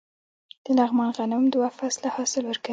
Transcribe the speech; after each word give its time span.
د 0.65 0.67
لغمان 0.79 1.09
غنم 1.17 1.43
دوه 1.53 1.69
فصله 1.77 2.09
حاصل 2.15 2.43
ورکوي. 2.47 2.69